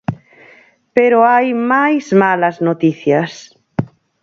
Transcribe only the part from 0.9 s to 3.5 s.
Pero hai máis malas noticias.